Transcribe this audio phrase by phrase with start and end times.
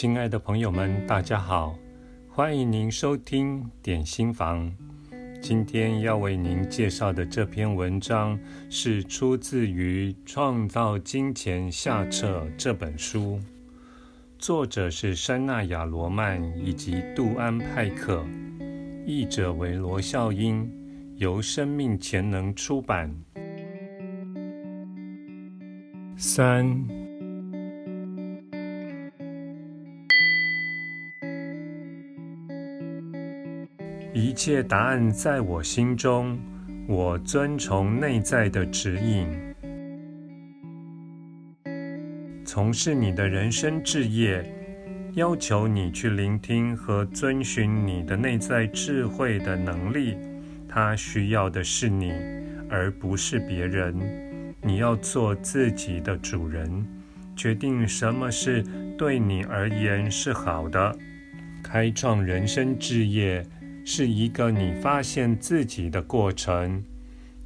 [0.00, 1.76] 亲爱的朋友们，大家好，
[2.30, 4.72] 欢迎您收听点心房。
[5.42, 8.38] 今天要为您介绍的这篇文章
[8.70, 13.40] 是出自于《创造金钱下册》这本书，
[14.38, 18.24] 作者是山纳亚罗曼以及杜安派克，
[19.04, 20.70] 译者为罗孝英，
[21.16, 23.12] 由生命潜能出版。
[26.16, 26.97] 三。
[34.38, 36.38] 切答案在我心中，
[36.86, 39.26] 我遵从内在的指引。
[42.44, 44.48] 从事你的人生志业，
[45.14, 50.16] 要求你去聆听和遵循你的内在智慧的能力。
[50.68, 52.12] 它需要的是你，
[52.70, 53.92] 而不是别人。
[54.62, 56.86] 你要做自己的主人，
[57.34, 58.64] 决定什么是
[58.96, 60.96] 对你而言是好的。
[61.60, 63.44] 开创人生志业。
[63.90, 66.84] 是一个你发现自己的过程。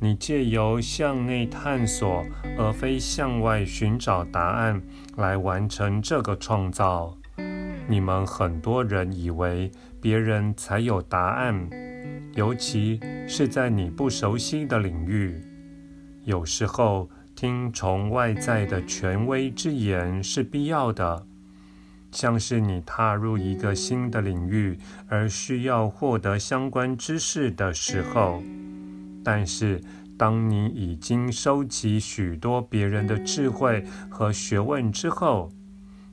[0.00, 2.26] 你借由向内探索，
[2.58, 4.82] 而非向外寻找答案，
[5.16, 7.16] 来完成这个创造。
[7.86, 11.70] 你们很多人以为别人才有答案，
[12.34, 15.40] 尤其是在你不熟悉的领域。
[16.24, 21.24] 有时候，听从外在的权威之言是必要的。
[22.12, 28.42] 像是你踏入一个新的领域，而需要获得相关知识的时候，
[29.24, 29.80] 但是
[30.16, 35.50] 当你已经收集许多别人的智慧和学问之后，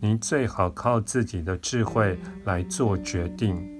[0.00, 3.70] 你最好靠自己的智慧来做决定。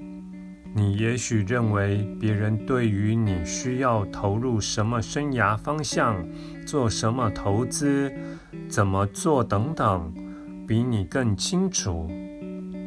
[0.77, 6.25] 你也许认为别人对于你需要投入什么生涯方向、
[6.67, 8.13] 做什么投资、
[8.69, 10.13] 怎么做等等。
[10.67, 12.11] 比你更清楚，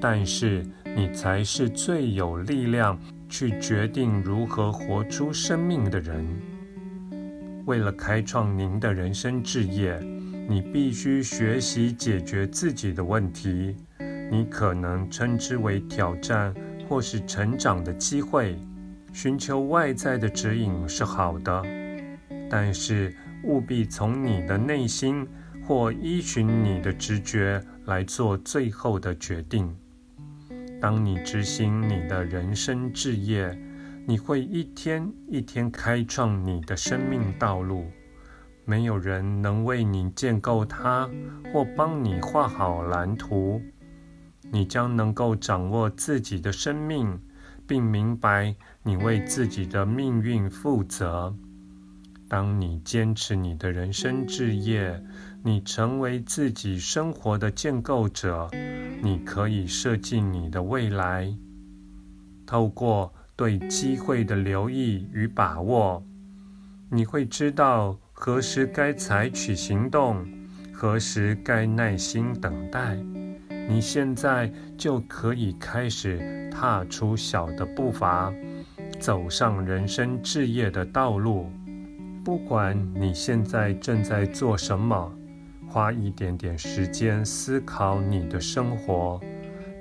[0.01, 6.25] 但是你才是最有力量去决定如何活出生命的人。
[7.65, 9.99] 为了开创您的人生志业，
[10.47, 13.75] 你必须学习解决自己的问题。
[14.31, 16.53] 你可能称之为挑战
[16.87, 18.57] 或是成长的机会。
[19.13, 21.63] 寻求外在的指引是好的，
[22.49, 23.13] 但是
[23.43, 25.27] 务必从你的内心。
[25.67, 29.75] 或依循你的直觉来做最后的决定。
[30.79, 33.53] 当你执行你的人生志业，
[34.05, 37.85] 你会一天一天开创你的生命道路。
[38.63, 41.09] 没有人能为你建构它，
[41.51, 43.61] 或帮你画好蓝图。
[44.49, 47.19] 你将能够掌握自己的生命，
[47.67, 51.35] 并明白你为自己的命运负责。
[52.29, 55.01] 当你坚持你的人生志业，
[55.47, 58.49] 你成为自己生活的建构者，
[59.01, 61.33] 你可以设计你的未来。
[62.45, 66.03] 透过对机会的留意与把握，
[66.89, 70.27] 你会知道何时该采取行动，
[70.73, 72.97] 何时该耐心等待。
[73.69, 78.33] 你现在就可以开始踏出小的步伐，
[78.99, 81.49] 走上人生置业的道路。
[82.25, 85.09] 不管你现在正在做什么，
[85.69, 89.19] 花一点点时间思考你的生活，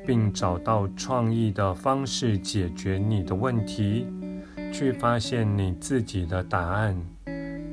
[0.06, 4.06] 并找到创意的方式解决你的问题，
[4.72, 6.96] 去发现你自己的答案。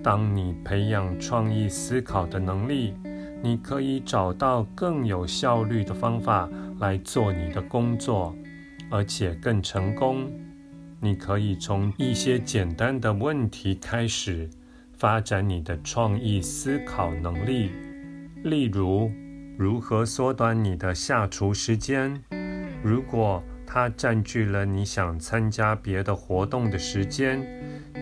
[0.02, 2.94] 当你培养创意思考的能力，
[3.42, 8.36] 你可以找到更有效率的方法来做你的工作，
[8.90, 10.32] 而且更成功。
[11.00, 14.50] 你可以从一些简单的问题开始。
[14.96, 17.72] 发展你的创意思考能力，
[18.44, 19.10] 例如
[19.58, 22.22] 如何缩短你的下厨时间。
[22.84, 27.42] 如果它占据了你想参加别的活动的时间，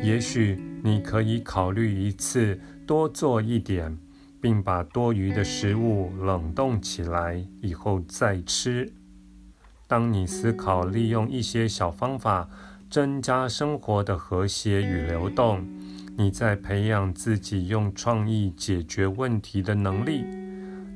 [0.02, 3.96] 也许你可以考虑一次多做一点，
[4.42, 8.92] 并把多余的食物冷冻起来以后再吃。
[9.88, 12.50] 当你思考利用一些小方法
[12.90, 15.64] 增加生活的和谐与流动。
[16.18, 20.24] 你在培养自己用创意解决问题的能力，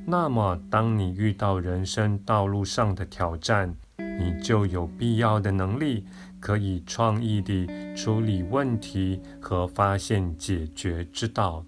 [0.06, 6.04] 那么当你遇到人生道路上的挑战，你就有必要的能力，
[6.38, 7.66] 可以创意地
[7.96, 11.64] 处理问题和发现解决之道，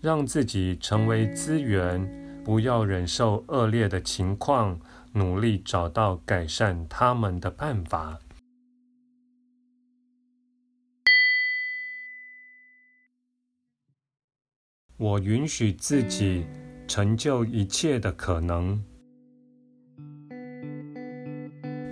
[0.00, 2.08] 让自己成为资源，
[2.44, 4.78] 不要忍受恶劣的情况，
[5.12, 8.18] 努力找到改善他们的办法。
[14.98, 16.46] 我允许自己
[16.88, 18.82] 成就一切的可能。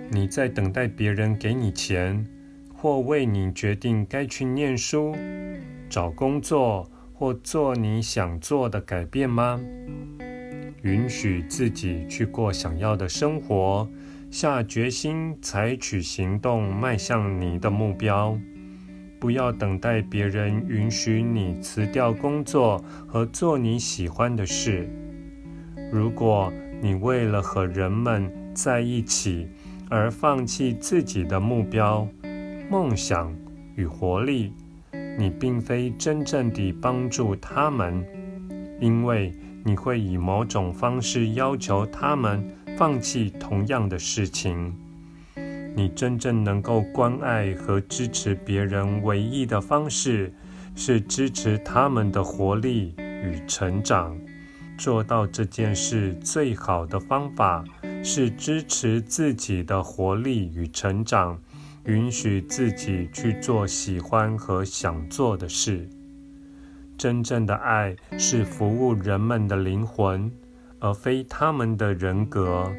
[0.09, 2.25] 你在等待别人给你钱，
[2.73, 5.15] 或为你决定该去念书、
[5.87, 9.61] 找工作或做你想做的改变吗？
[10.81, 13.87] 允许自己去过想要的生活，
[14.31, 18.35] 下决心采取行动，迈向你的目标。
[19.25, 24.87] 不要等待别人允许你辞掉工作和做你喜欢的事。
[25.91, 29.47] 如果你为了和人们在一起
[29.89, 32.07] 而放弃自己的目标、
[32.69, 33.35] 梦想
[33.73, 34.53] 与活力，
[35.17, 38.05] 你并非真正地帮助他们，
[38.79, 39.33] 因为
[39.63, 42.47] 你会以某种方式要求他们
[42.77, 44.71] 放弃同样的事情。
[45.77, 50.33] 你真正能够关爱和支持别人唯一的方式，
[50.73, 54.17] 是支持他们的活力与成长。
[54.77, 57.63] 做到这件事最好的方法，
[58.01, 61.37] 是支持自己的活力与成长，
[61.83, 65.89] 允许自己去做喜欢和想做的事。
[66.97, 70.31] 真正的爱是服务人们的灵魂，
[70.79, 72.71] 而非他们的人格。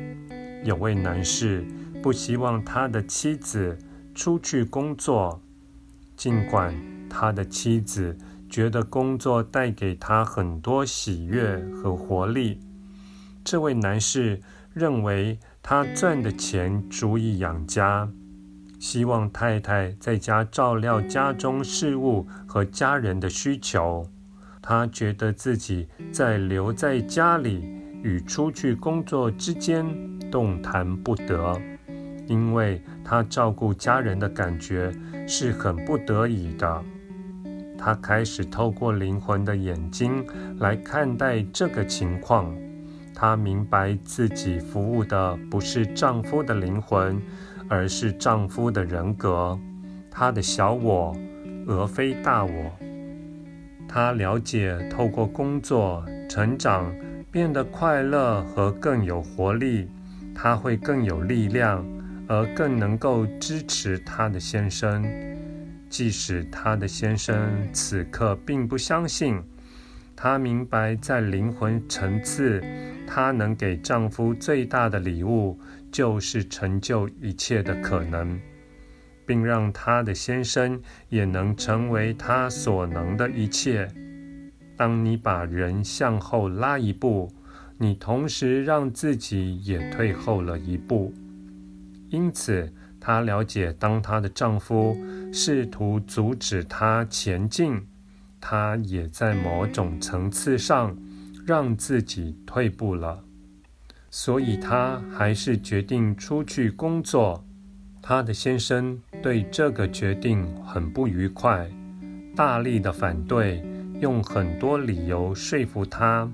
[0.64, 1.62] 有位男士。
[2.06, 3.76] 不希望他的妻子
[4.14, 5.42] 出去工作，
[6.16, 6.72] 尽管
[7.10, 8.16] 他的妻子
[8.48, 12.60] 觉得工作带给他很多喜悦和活力。
[13.42, 14.40] 这位男士
[14.72, 18.08] 认为他赚的钱足以养家，
[18.78, 24.08] 希望太太在家照料家中事务和家人的需求。
[24.62, 27.64] 他觉得自己在留在家里
[28.04, 29.84] 与出去工作之间
[30.30, 31.60] 动弹不得。
[32.26, 34.92] 因为他照顾家人的感觉
[35.26, 36.82] 是很不得已的，
[37.78, 40.24] 他开始透过灵魂的眼睛
[40.58, 42.54] 来看待这个情况。
[43.14, 47.18] 他明白自己服务的不是丈夫的灵魂，
[47.66, 49.58] 而是丈夫的人格，
[50.10, 51.16] 他的小我，
[51.66, 52.72] 而非大我。
[53.88, 56.94] 他了解，透过工作成长，
[57.30, 59.88] 变得快乐和更有活力，
[60.34, 61.82] 他会更有力量。
[62.28, 65.04] 而更能够支持她的先生，
[65.88, 69.42] 即使她的先生此刻并不相信。
[70.14, 72.62] 她明白，在灵魂层次，
[73.06, 75.58] 她能给丈夫最大的礼物，
[75.92, 78.40] 就是成就一切的可能，
[79.26, 80.80] 并让她的先生
[81.10, 83.86] 也能成为她所能的一切。
[84.74, 87.30] 当你把人向后拉一步，
[87.78, 91.12] 你同时让自己也退后了一步。
[92.16, 94.96] 因此，她了解，当她的丈夫
[95.30, 97.86] 试图阻止她前进，
[98.40, 100.96] 她也在某种层次上
[101.46, 103.22] 让自己退步了。
[104.10, 107.44] 所以，她还是决定出去工作。
[108.00, 111.70] 她的先生对这个决定很不愉快，
[112.34, 113.62] 大力的反对，
[114.00, 116.26] 用很多理由说服她，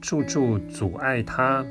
[0.00, 1.62] 处处阻碍她，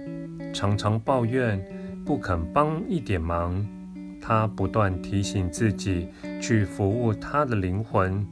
[0.53, 1.59] 常常抱怨。
[2.05, 3.65] 不肯帮一点忙，
[4.21, 6.07] 他不断提醒自己
[6.39, 8.23] 去服务他的灵魂。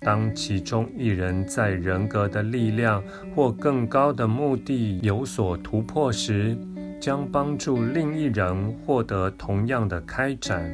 [0.00, 3.02] 当其中一人在人格的力量
[3.34, 6.58] 或更高的目的有所突破时，
[7.00, 10.70] 将帮助另一人获得同样的开展。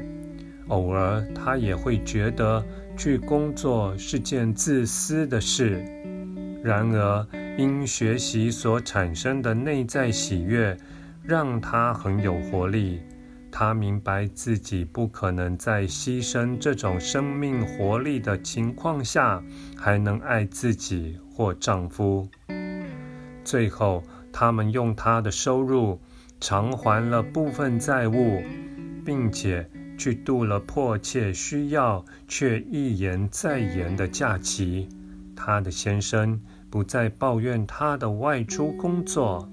[0.69, 2.64] 偶尔，他也会觉得
[2.97, 5.85] 去工作是件自私的事。
[6.64, 7.26] 然而，
[7.57, 10.76] 因学习所产生的内在喜悦。
[11.23, 13.00] 让他很有活力。
[13.53, 19.43] 他明白自己不可能在牺牲这种生命活力的情况下，
[19.77, 22.29] 还能爱自己或丈夫。
[23.43, 26.00] 最后，他们用他的收入
[26.39, 28.41] 偿还了部分债务，
[29.05, 34.89] 并且去度了迫切需要却一延再延的假期。
[35.35, 39.50] 他的先生不再抱怨他的外出工作，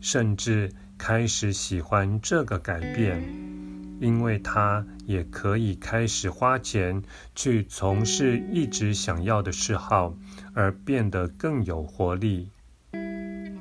[0.00, 0.68] 甚至。
[1.02, 3.22] 开始喜欢这个改变，
[4.00, 7.02] 因为他也可以开始花钱
[7.34, 10.14] 去从事一直想要的嗜好，
[10.52, 12.50] 而变得更有活力。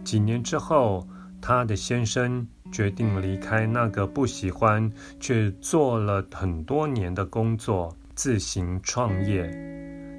[0.03, 1.07] 几年之后，
[1.41, 9.49] 他的先生决定离开那个不喜欢却做了很多年的工作，自行创业。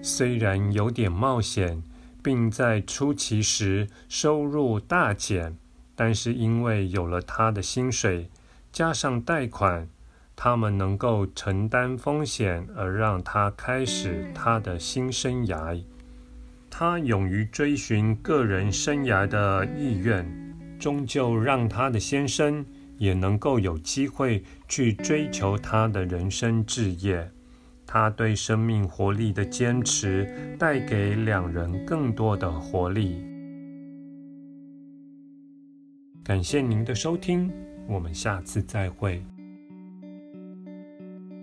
[0.02, 1.82] 虽然有点冒险，
[2.22, 5.54] 并在初期时收入大减。
[6.00, 8.30] 但是因为有了他的薪水
[8.72, 9.86] 加上贷款
[10.34, 15.78] 他们能够承担风险而让他开始他的新生涯。
[16.70, 20.26] 他勇于追寻个人生涯的意愿
[20.78, 22.64] 终究让他的先生
[22.96, 27.30] 也能够有机会去追求他的人生志业。
[27.86, 33.29] 他对生命活力的坚持带给两人更多的活力。
[36.30, 37.52] 感谢您的收听
[37.88, 39.20] 我们下次再会。